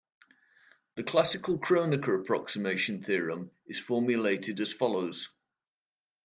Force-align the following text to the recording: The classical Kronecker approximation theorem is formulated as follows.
The 0.95 1.03
classical 1.03 1.59
Kronecker 1.59 2.19
approximation 2.21 3.03
theorem 3.03 3.51
is 3.67 3.77
formulated 3.77 4.59
as 4.59 4.73
follows. 4.73 5.29